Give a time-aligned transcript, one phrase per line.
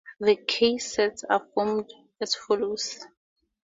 [0.19, 3.05] The K sets are formed as follows.